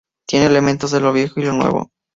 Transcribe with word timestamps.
Tiene 0.27 0.47
elementos 0.47 0.89
de 0.89 0.99
lo 0.99 1.13
viejo 1.13 1.39
y 1.39 1.43
lo 1.43 1.53
nuevo". 1.53 1.91